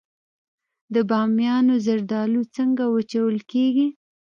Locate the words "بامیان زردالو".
1.09-2.41